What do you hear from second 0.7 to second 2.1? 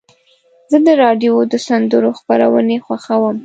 زه د راډیو د سندرو